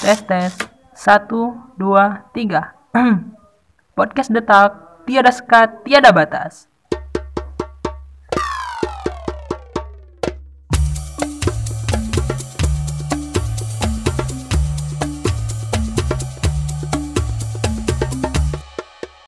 [0.00, 0.56] Tes tes.
[0.96, 2.72] Satu, dua, tiga.
[3.98, 5.04] Podcast detak.
[5.04, 6.72] Tiada sekat, tiada batas.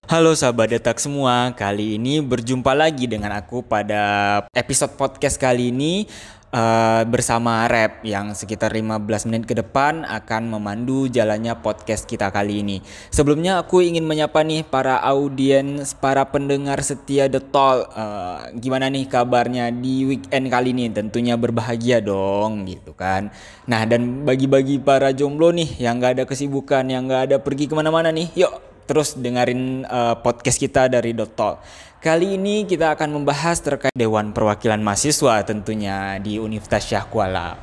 [0.09, 6.09] Halo sahabat detak semua, kali ini berjumpa lagi dengan aku pada episode podcast kali ini
[6.53, 12.63] uh, bersama Rap yang sekitar 15 menit ke depan akan memandu jalannya podcast kita kali
[12.63, 12.85] ini.
[13.09, 17.91] Sebelumnya aku ingin menyapa nih para audiens, para pendengar setia The Talk.
[17.97, 20.93] Uh, gimana nih kabarnya di weekend kali ini?
[20.93, 23.33] Tentunya berbahagia dong gitu kan.
[23.67, 27.75] Nah dan bagi-bagi para jomblo nih yang gak ada kesibukan, yang gak ada pergi ke
[27.75, 31.57] mana-mana nih, yuk terus dengerin uh, podcast kita dari Dotol.
[32.03, 37.63] Kali ini kita akan membahas terkait Dewan Perwakilan Mahasiswa tentunya di Universitas Syah Kuala.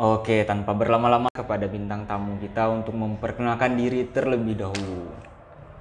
[0.00, 5.12] Oke, tanpa berlama-lama kepada bintang tamu kita untuk memperkenalkan diri terlebih dahulu.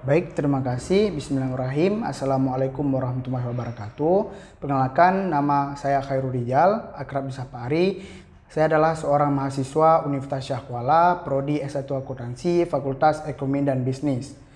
[0.03, 1.15] Baik, terima kasih.
[1.15, 2.03] Bismillahirrahmanirrahim.
[2.03, 4.17] Assalamualaikum warahmatullahi wabarakatuh.
[4.59, 8.03] Perkenalkan, nama saya Khairul Rijal, akrab disapa Ari.
[8.51, 14.46] Saya adalah seorang mahasiswa Universitas Syah Kuala, Prodi S1 Akuntansi, Fakultas Ekonomi dan Bisnis.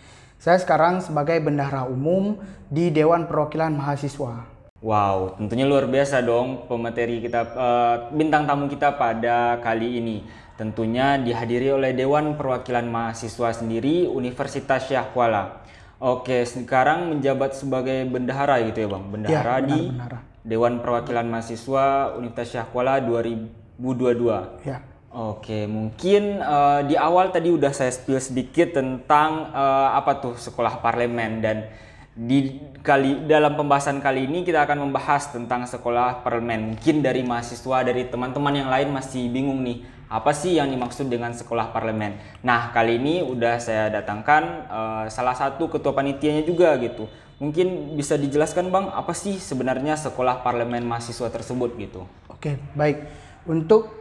[0.41, 2.33] Saya sekarang sebagai bendahara umum
[2.65, 4.49] di Dewan Perwakilan Mahasiswa.
[4.81, 10.25] Wow, tentunya luar biasa dong pemateri kita uh, bintang tamu kita pada kali ini.
[10.57, 15.61] Tentunya dihadiri oleh Dewan Perwakilan Mahasiswa sendiri Universitas Syah Kuala.
[16.01, 19.13] Oke, sekarang menjabat sebagai bendahara gitu ya, Bang.
[19.13, 20.19] Bendahara ya, di bendahara.
[20.41, 24.65] Dewan Perwakilan Mahasiswa Universitas Syah Kuala 2022.
[24.65, 24.81] Ya.
[25.11, 30.79] Oke, mungkin uh, di awal tadi udah saya spill sedikit tentang uh, apa tuh sekolah
[30.79, 31.67] parlemen dan
[32.15, 36.75] di kali dalam pembahasan kali ini kita akan membahas tentang sekolah parlemen.
[36.75, 41.35] Mungkin dari mahasiswa dari teman-teman yang lain masih bingung nih, apa sih yang dimaksud dengan
[41.35, 42.15] sekolah parlemen?
[42.39, 47.11] Nah, kali ini udah saya datangkan uh, salah satu ketua panitianya juga gitu.
[47.43, 52.07] Mungkin bisa dijelaskan Bang, apa sih sebenarnya sekolah parlemen mahasiswa tersebut gitu?
[52.31, 53.11] Oke, baik.
[53.43, 54.00] Untuk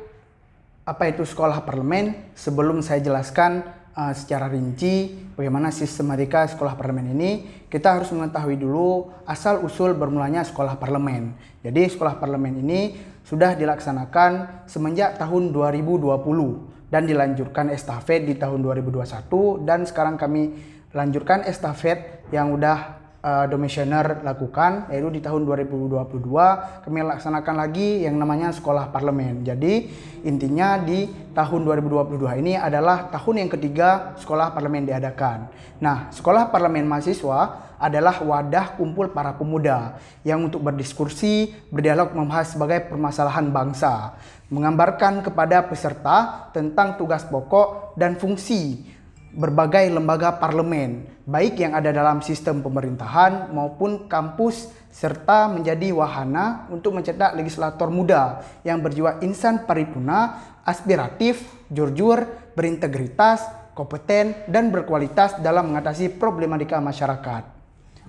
[0.90, 2.34] apa itu sekolah parlemen?
[2.34, 3.62] Sebelum saya jelaskan
[3.94, 7.30] uh, secara rinci bagaimana sistematika sekolah parlemen ini
[7.70, 11.38] kita harus mengetahui dulu asal usul bermulanya sekolah parlemen.
[11.62, 19.62] Jadi sekolah parlemen ini sudah dilaksanakan semenjak tahun 2020 dan dilanjutkan estafet di tahun 2021
[19.62, 20.58] dan sekarang kami
[20.90, 28.16] lanjutkan estafet yang udah uh, Domisioner lakukan yaitu di tahun 2022 kami laksanakan lagi yang
[28.16, 29.44] namanya sekolah parlemen.
[29.44, 29.88] Jadi
[30.24, 35.48] intinya di tahun 2022 ini adalah tahun yang ketiga sekolah parlemen diadakan.
[35.80, 42.84] Nah, sekolah parlemen mahasiswa adalah wadah kumpul para pemuda yang untuk berdiskusi, berdialog membahas sebagai
[42.92, 44.20] permasalahan bangsa,
[44.52, 48.84] menggambarkan kepada peserta tentang tugas pokok dan fungsi
[49.30, 56.98] berbagai lembaga parlemen, baik yang ada dalam sistem pemerintahan maupun kampus, serta menjadi wahana untuk
[56.98, 62.26] mencetak legislator muda yang berjiwa insan paripurna, aspiratif, jujur,
[62.58, 63.46] berintegritas,
[63.78, 67.46] kompeten, dan berkualitas dalam mengatasi problematika masyarakat.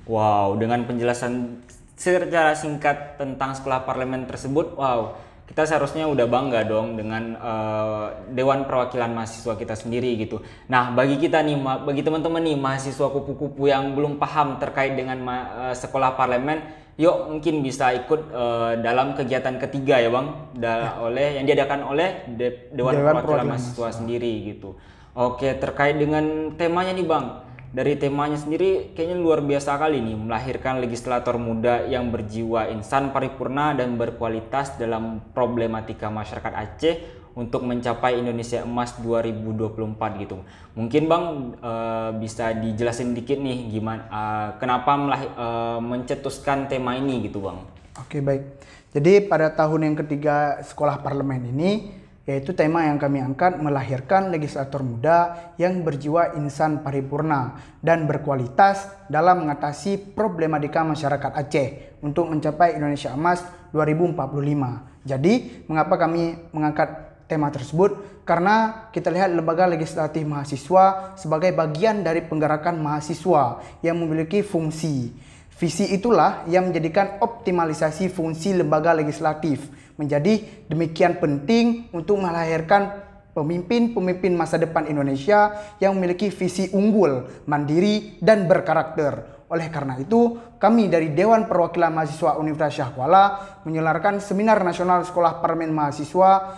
[0.10, 1.62] Wow, dengan penjelasan
[1.94, 5.14] secara singkat tentang sekolah parlemen tersebut, wow,
[5.52, 10.40] kita seharusnya udah bangga dong dengan uh, Dewan Perwakilan Mahasiswa kita sendiri gitu.
[10.72, 15.76] Nah, bagi kita nih, bagi teman-teman nih mahasiswa kupu-kupu yang belum paham terkait dengan uh,
[15.76, 16.64] sekolah parlemen,
[16.96, 20.90] yuk mungkin bisa ikut uh, dalam kegiatan ketiga ya bang, da ya.
[21.04, 24.80] oleh yang diadakan oleh De Dewan, Dewan Perwakilan Mahasiswa sendiri gitu.
[25.12, 30.84] Oke, terkait dengan temanya nih bang dari temanya sendiri kayaknya luar biasa kali nih melahirkan
[30.84, 36.96] legislator muda yang berjiwa insan paripurna dan berkualitas dalam problematika masyarakat Aceh
[37.32, 39.88] untuk mencapai Indonesia Emas 2024
[40.20, 40.44] gitu.
[40.76, 41.72] Mungkin Bang e,
[42.20, 44.22] bisa dijelasin dikit nih gimana e,
[44.60, 45.48] kenapa melah, e,
[45.80, 47.64] mencetuskan tema ini gitu Bang.
[47.96, 48.44] Oke baik.
[48.92, 52.01] Jadi pada tahun yang ketiga sekolah parlemen ini
[52.32, 59.44] yaitu tema yang kami angkat melahirkan legislator muda yang berjiwa insan paripurna dan berkualitas dalam
[59.44, 63.44] mengatasi problematika masyarakat Aceh untuk mencapai Indonesia Emas
[63.76, 65.04] 2045.
[65.04, 65.34] Jadi,
[65.68, 68.24] mengapa kami mengangkat tema tersebut?
[68.24, 75.12] Karena kita lihat lembaga legislatif mahasiswa sebagai bagian dari penggerakan mahasiswa yang memiliki fungsi.
[75.60, 79.68] Visi itulah yang menjadikan optimalisasi fungsi lembaga legislatif
[80.02, 83.06] menjadi demikian penting untuk melahirkan
[83.38, 89.46] pemimpin-pemimpin masa depan Indonesia yang memiliki visi unggul, mandiri, dan berkarakter.
[89.52, 93.24] Oleh karena itu, kami dari Dewan Perwakilan Mahasiswa Universitas Syah Kuala
[93.68, 96.56] menyelarkan Seminar Nasional Sekolah Parlemen Mahasiswa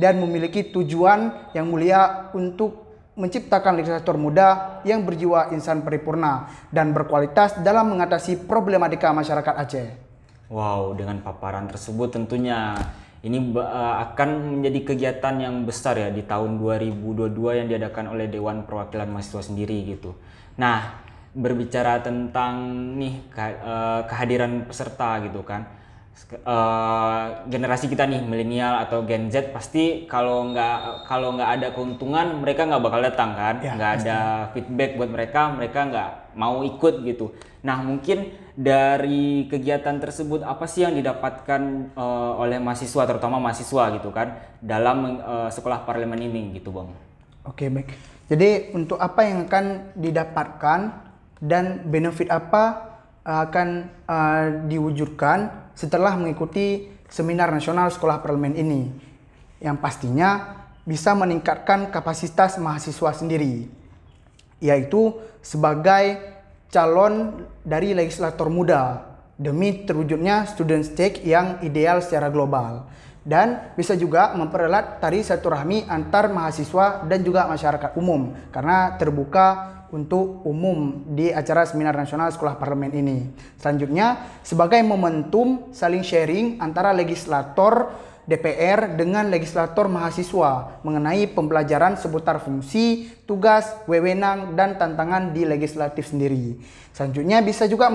[0.00, 7.60] dan memiliki tujuan yang mulia untuk menciptakan legislator muda yang berjiwa insan paripurna dan berkualitas
[7.60, 10.09] dalam mengatasi problematika masyarakat Aceh.
[10.50, 12.74] Wow, dengan paparan tersebut tentunya
[13.22, 18.66] ini uh, akan menjadi kegiatan yang besar ya di tahun 2022 yang diadakan oleh Dewan
[18.66, 20.10] Perwakilan Mahasiswa sendiri gitu.
[20.58, 22.66] Nah, berbicara tentang
[22.98, 25.79] nih ke, uh, kehadiran peserta gitu kan
[26.44, 32.40] uh, generasi kita nih milenial atau Gen Z pasti kalau nggak kalau nggak ada keuntungan
[32.40, 33.54] mereka nggak bakal datang kan?
[33.64, 34.18] Ya, nggak ada
[34.52, 37.32] feedback buat mereka mereka nggak mau ikut gitu.
[37.66, 44.12] Nah mungkin dari kegiatan tersebut apa sih yang didapatkan uh, oleh mahasiswa terutama mahasiswa gitu
[44.12, 46.88] kan dalam uh, sekolah parlemen ini gitu bang?
[47.48, 50.80] Oke baik jadi untuk apa yang akan didapatkan
[51.42, 52.94] dan benefit apa
[53.26, 58.92] akan uh, diwujudkan setelah mengikuti seminar nasional sekolah parlemen ini
[59.64, 63.64] yang pastinya bisa meningkatkan kapasitas mahasiswa sendiri
[64.60, 66.20] yaitu sebagai
[66.68, 69.08] calon dari legislator muda
[69.40, 72.84] demi terwujudnya student stake yang ideal secara global
[73.20, 79.80] dan bisa juga mempererat tari satu rahmi antar mahasiswa dan juga masyarakat umum karena terbuka
[79.90, 83.26] untuk umum di acara seminar nasional sekolah parlemen ini.
[83.58, 87.90] Selanjutnya, sebagai momentum saling sharing antara legislator
[88.30, 96.54] DPR dengan legislator mahasiswa mengenai pembelajaran seputar fungsi, tugas, wewenang, dan tantangan di legislatif sendiri.
[96.94, 97.90] Selanjutnya bisa juga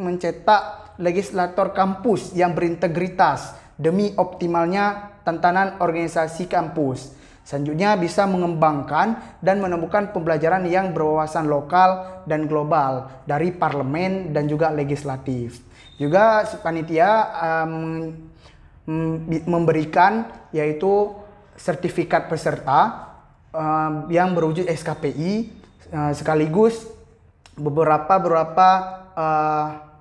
[0.00, 7.14] mencetak legislator kampus yang berintegritas demi optimalnya tantangan organisasi kampus.
[7.44, 14.72] Selanjutnya bisa mengembangkan dan menemukan pembelajaran yang berwawasan lokal dan global dari parlemen dan juga
[14.72, 15.60] legislatif.
[16.00, 18.16] Juga panitia um,
[19.44, 20.24] memberikan
[20.56, 21.12] yaitu
[21.54, 23.12] sertifikat peserta
[23.52, 25.52] um, yang berwujud SKPI
[25.92, 26.88] uh, sekaligus
[27.54, 28.68] beberapa beberapa
[29.14, 29.93] uh,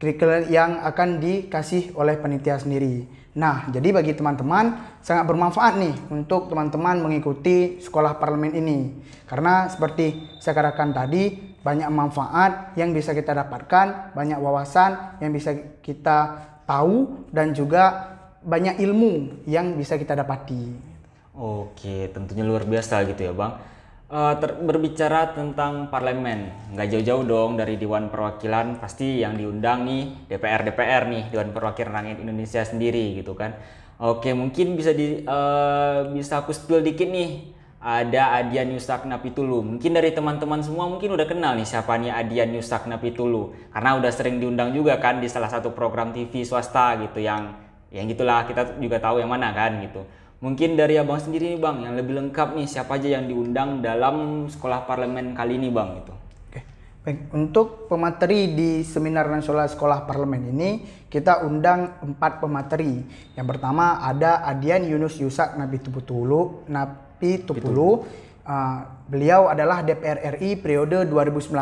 [0.00, 3.04] curriculum yang akan dikasih oleh panitia sendiri.
[3.36, 8.96] Nah, jadi bagi teman-teman sangat bermanfaat nih untuk teman-teman mengikuti sekolah parlemen ini.
[9.28, 15.54] Karena seperti saya katakan tadi, banyak manfaat yang bisa kita dapatkan, banyak wawasan yang bisa
[15.84, 20.90] kita tahu dan juga banyak ilmu yang bisa kita dapati.
[21.36, 23.62] Oke, tentunya luar biasa gitu ya, Bang.
[24.10, 30.26] Uh, ter berbicara tentang parlemen, nggak jauh-jauh dong dari Dewan Perwakilan, pasti yang diundang nih
[30.26, 33.54] DPR DPR nih Dewan Perwakilan Rakyat Indonesia sendiri gitu kan.
[34.02, 37.54] Oke, mungkin bisa di uh, bisa aku spill dikit nih.
[37.78, 39.62] Ada Adian Yusak Napitulu.
[39.62, 43.54] Mungkin dari teman-teman semua mungkin udah kenal nih siapa nih Adian Yusak Napitulu.
[43.70, 47.54] Karena udah sering diundang juga kan di salah satu program TV swasta gitu yang
[47.94, 50.02] yang gitulah kita juga tahu yang mana kan gitu.
[50.40, 54.48] Mungkin dari abang sendiri nih bang, yang lebih lengkap nih siapa aja yang diundang dalam
[54.48, 56.16] sekolah parlemen kali ini bang gitu.
[56.48, 56.60] Oke,
[57.04, 57.28] baik.
[57.36, 60.70] Untuk pemateri di seminar nasional sekolah parlemen ini
[61.12, 63.04] kita undang empat pemateri.
[63.36, 68.08] Yang pertama ada Adian Yunus Yusak Nabi Tupulu, Nabi Tupulu.
[68.40, 68.80] Uh,
[69.12, 71.52] beliau adalah DPR RI periode 2019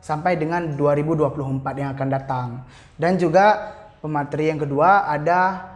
[0.00, 1.36] sampai dengan 2024
[1.76, 2.48] yang akan datang.
[2.96, 5.68] Dan juga pemateri yang kedua ada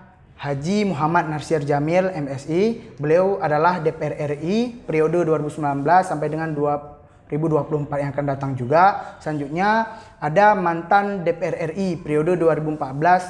[0.45, 2.93] Haji Muhammad Narsir Jamil MSI.
[3.01, 9.17] Beliau adalah DPR RI periode 2019 sampai dengan 2024 yang akan datang juga.
[9.25, 9.89] Selanjutnya
[10.21, 12.77] ada mantan DPR RI periode 2014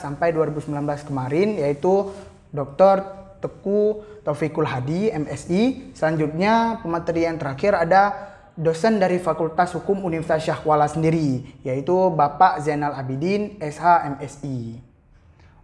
[0.03, 0.75] sampai 2019
[1.07, 2.11] kemarin yaitu
[2.50, 3.07] Dr.
[3.38, 5.95] Teku Taufikul Hadi MSI.
[5.95, 8.11] Selanjutnya pemateri yang terakhir ada
[8.59, 14.94] dosen dari Fakultas Hukum Universitas Syahwala sendiri yaitu Bapak Zainal Abidin SH MSI.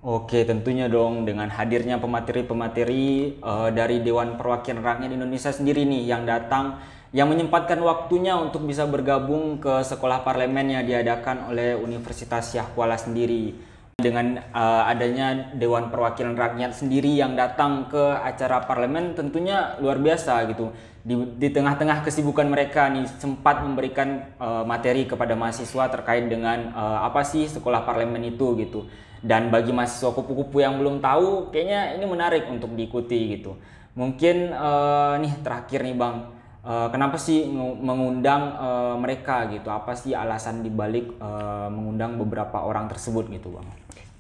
[0.01, 6.25] Oke, tentunya dong dengan hadirnya pemateri-pemateri uh, dari Dewan Perwakilan Rakyat Indonesia sendiri nih yang
[6.25, 6.81] datang
[7.13, 13.53] yang menyempatkan waktunya untuk bisa bergabung ke sekolah parlemen yang diadakan oleh Universitas Syahkuala sendiri.
[14.01, 20.49] Dengan uh, adanya Dewan Perwakilan Rakyat sendiri yang datang ke acara parlemen tentunya luar biasa
[20.51, 20.73] gitu.
[21.01, 27.25] Di, tengah-tengah kesibukan mereka nih sempat memberikan uh, materi kepada mahasiswa terkait dengan uh, apa
[27.25, 28.85] sih sekolah parlemen itu gitu
[29.21, 33.61] dan bagi mahasiswa kupu-kupu yang belum tahu, kayaknya ini menarik untuk diikuti gitu.
[33.93, 36.17] Mungkin uh, nih terakhir nih bang,
[36.65, 37.47] uh, kenapa sih
[37.81, 39.69] mengundang uh, mereka gitu?
[39.73, 43.69] Apa sih alasan dibalik uh, mengundang beberapa orang tersebut gitu bang?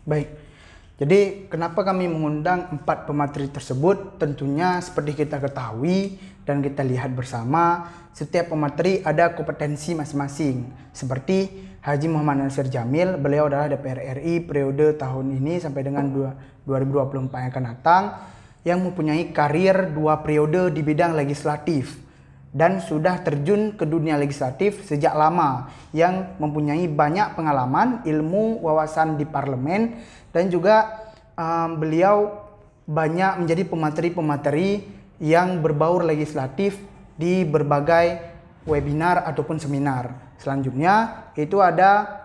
[0.05, 0.29] Baik.
[1.01, 4.21] Jadi kenapa kami mengundang empat pemateri tersebut?
[4.21, 10.69] Tentunya seperti kita ketahui dan kita lihat bersama, setiap pemateri ada kompetensi masing-masing.
[10.93, 11.49] Seperti
[11.81, 16.13] Haji Muhammad Nasir Jamil, beliau adalah DPR RI periode tahun ini sampai dengan
[16.69, 18.05] 2024 yang akan datang.
[18.61, 21.97] yang mempunyai karir dua periode di bidang legislatif
[22.51, 29.23] dan sudah terjun ke dunia legislatif sejak lama yang mempunyai banyak pengalaman, ilmu, wawasan di
[29.23, 29.95] parlemen
[30.35, 31.07] dan juga
[31.39, 32.43] um, beliau
[32.91, 34.83] banyak menjadi pemateri-pemateri
[35.23, 36.81] yang berbaur legislatif
[37.15, 38.19] di berbagai
[38.67, 40.35] webinar ataupun seminar.
[40.41, 42.21] Selanjutnya itu ada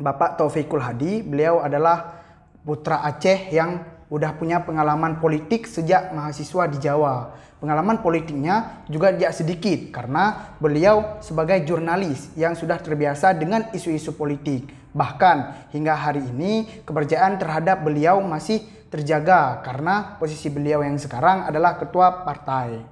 [0.00, 2.24] Bapak Taufikul Hadi, beliau adalah
[2.66, 7.32] putra Aceh yang udah punya pengalaman politik sejak mahasiswa di Jawa.
[7.62, 14.66] Pengalaman politiknya juga tidak sedikit karena beliau sebagai jurnalis yang sudah terbiasa dengan isu-isu politik.
[14.90, 21.78] Bahkan hingga hari ini kepercayaan terhadap beliau masih terjaga karena posisi beliau yang sekarang adalah
[21.78, 22.82] ketua partai.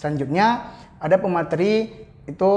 [0.00, 1.92] Selanjutnya ada pemateri
[2.24, 2.52] itu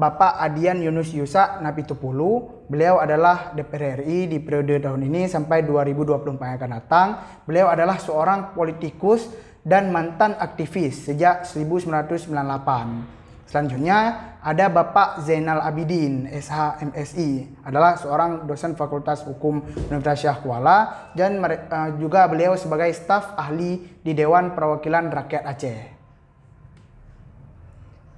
[0.00, 2.64] Bapak Adian Yunus Yusa Napitupulu.
[2.72, 7.08] Beliau adalah DPR RI di periode tahun ini sampai 2024 yang akan datang.
[7.44, 9.28] Beliau adalah seorang politikus
[9.64, 13.20] dan mantan aktivis sejak 1998.
[13.50, 19.58] Selanjutnya ada Bapak Zainal Abidin, SH MSI, adalah seorang dosen Fakultas Hukum
[19.90, 20.78] Universitas Syah Kuala
[21.18, 25.80] dan uh, juga beliau sebagai staf ahli di Dewan Perwakilan Rakyat Aceh.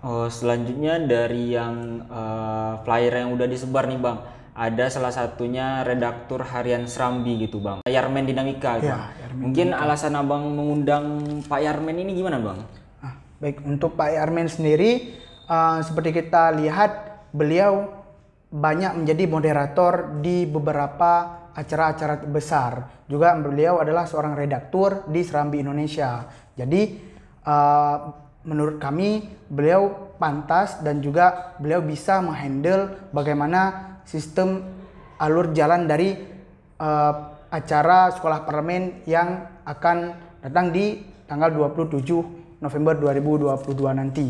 [0.04, 4.18] Oh, selanjutnya dari yang uh, flyer yang udah disebar nih bang,
[4.52, 8.76] ada salah satunya redaktur harian Serambi gitu bang, Yarmen Dinamika.
[8.84, 9.84] Ya, Yarmen Mungkin Dinamika.
[9.88, 11.04] alasan abang mengundang
[11.48, 12.58] Pak Yarmen ini gimana bang?
[13.00, 15.16] Ah, baik untuk Pak Yarmen sendiri,
[15.48, 18.04] uh, seperti kita lihat beliau
[18.52, 22.72] banyak menjadi moderator di beberapa acara-acara besar.
[23.08, 26.28] Juga beliau adalah seorang redaktur di Serambi Indonesia.
[26.52, 27.00] Jadi
[27.48, 27.96] uh,
[28.44, 34.62] menurut kami beliau pantas dan juga beliau bisa menghandle bagaimana sistem
[35.18, 36.14] alur jalan dari
[36.78, 37.14] uh,
[37.52, 44.28] acara sekolah parlemen yang akan datang di tanggal 27 November 2022 nanti.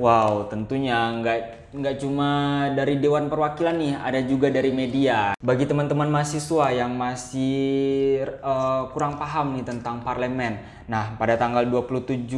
[0.00, 2.28] Wow, tentunya nggak nggak cuma
[2.76, 5.32] dari Dewan Perwakilan nih, ada juga dari media.
[5.40, 10.60] Bagi teman-teman mahasiswa yang masih uh, kurang paham nih tentang parlemen.
[10.84, 12.28] Nah, pada tanggal 27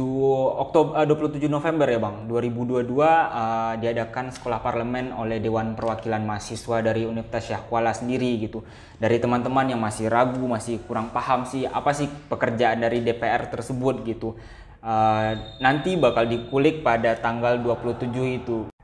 [0.55, 6.79] Oktober uh, 27 November ya, Bang, 2022 uh, diadakan sekolah parlemen oleh Dewan Perwakilan Mahasiswa
[6.79, 8.63] dari Universitas Syah Kuala sendiri gitu.
[8.95, 14.07] Dari teman-teman yang masih ragu, masih kurang paham sih apa sih pekerjaan dari DPR tersebut
[14.07, 14.39] gitu.
[14.79, 18.74] Uh, nanti bakal dikulik pada tanggal 27 itu.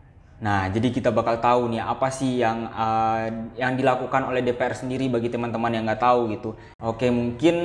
[0.42, 5.06] Nah, jadi kita bakal tahu nih apa sih yang uh, yang dilakukan oleh DPR sendiri
[5.06, 6.58] bagi teman-teman yang nggak tahu gitu.
[6.82, 7.56] Oke, mungkin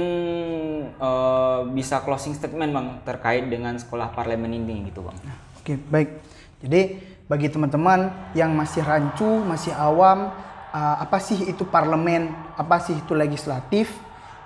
[1.00, 5.16] uh, bisa closing statement bang terkait dengan sekolah parlemen ini gitu bang.
[5.56, 6.20] Oke, baik.
[6.60, 10.36] Jadi bagi teman-teman yang masih rancu, masih awam,
[10.68, 12.28] uh, apa sih itu parlemen,
[12.60, 13.88] apa sih itu legislatif?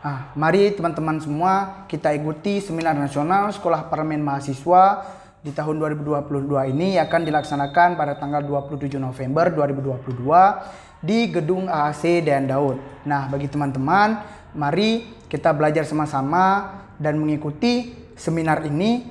[0.00, 5.04] Nah, mari teman-teman semua kita ikuti seminar nasional Sekolah Parlemen Mahasiswa
[5.40, 12.44] di tahun 2022 ini akan dilaksanakan pada tanggal 27 November 2022 di Gedung AAC Dan
[12.44, 12.76] Daud.
[13.08, 14.20] Nah, bagi teman-teman,
[14.52, 19.08] mari kita belajar sama-sama dan mengikuti seminar ini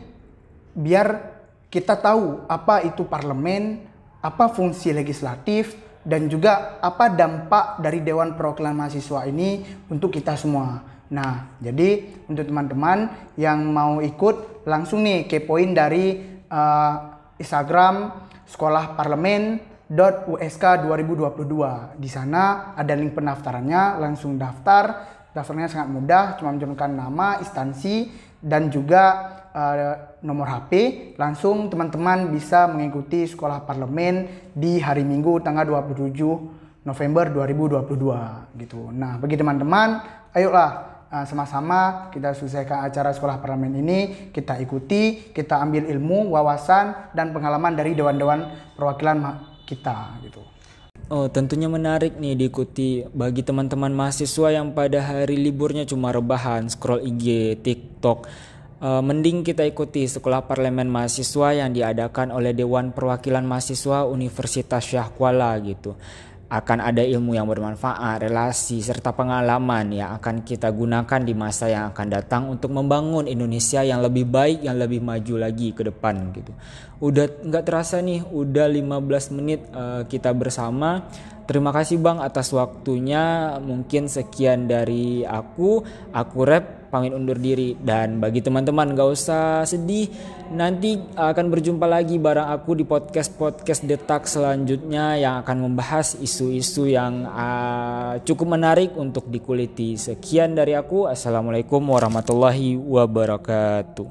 [0.77, 1.17] biar
[1.73, 3.81] kita tahu apa itu parlemen,
[4.21, 5.73] apa fungsi legislatif,
[6.05, 10.98] dan juga apa dampak dari Dewan Perwakilan Mahasiswa ini untuk kita semua.
[11.09, 16.21] Nah, jadi untuk teman-teman yang mau ikut langsung nih kepoin dari
[16.53, 16.93] uh,
[17.41, 21.97] Instagram Sekolah Parlemen .usk 2022.
[21.97, 25.17] Di sana ada link pendaftarannya, langsung daftar.
[25.33, 29.03] Daftarnya sangat mudah, cuma mencantumkan nama, instansi dan juga
[29.49, 30.71] uh, nomor HP.
[31.17, 38.93] Langsung teman-teman bisa mengikuti Sekolah Parlemen di hari Minggu tanggal 27 November 2022 gitu.
[38.93, 40.01] Nah, bagi teman-teman,
[40.33, 47.33] ayolah sama-sama kita selesaikan acara sekolah parlemen ini, kita ikuti, kita ambil ilmu, wawasan dan
[47.33, 48.45] pengalaman dari dewan-dewan
[48.77, 49.17] perwakilan
[49.65, 50.45] kita gitu.
[51.09, 57.01] Oh, tentunya menarik nih diikuti bagi teman-teman mahasiswa yang pada hari liburnya cuma rebahan, scroll
[57.01, 58.29] IG, TikTok.
[58.79, 65.11] Uh, mending kita ikuti sekolah parlemen mahasiswa yang diadakan oleh Dewan Perwakilan Mahasiswa Universitas Syah
[65.11, 65.99] Kuala gitu
[66.49, 71.93] akan ada ilmu yang bermanfaat, relasi, serta pengalaman yang akan kita gunakan di masa yang
[71.93, 76.49] akan datang untuk membangun Indonesia yang lebih baik, yang lebih maju lagi ke depan gitu.
[77.05, 81.05] Udah nggak terasa nih, udah 15 menit uh, kita bersama.
[81.45, 83.57] Terima kasih Bang atas waktunya.
[83.61, 85.81] Mungkin sekian dari aku.
[86.13, 87.77] Aku rap pamit undur diri.
[87.77, 90.09] Dan bagi teman-teman gak usah sedih.
[90.49, 96.89] Nanti akan berjumpa lagi bareng aku di podcast podcast detak selanjutnya yang akan membahas isu-isu
[96.89, 99.93] yang uh, cukup menarik untuk dikuliti.
[99.93, 101.05] Sekian dari aku.
[101.05, 104.09] Assalamualaikum warahmatullahi wabarakatuh